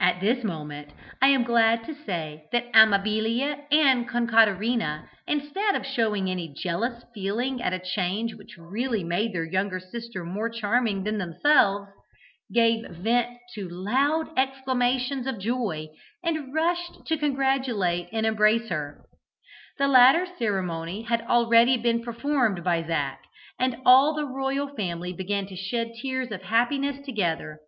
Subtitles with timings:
[0.00, 6.30] At this moment, I am glad to say that Amabilia and Concaterina, instead of showing
[6.30, 11.18] any jealous feeling at a change which really made their younger sister more charming than
[11.18, 11.90] themselves,
[12.50, 15.88] gave vent to loud exclamations of joy,
[16.22, 19.04] and rushed to congratulate and embrace her.
[19.76, 23.20] The latter ceremony had already been performed by Zac,
[23.60, 27.60] and all the royal family began to shed tears of happiness together.